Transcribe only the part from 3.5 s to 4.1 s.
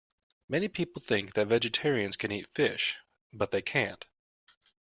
they can't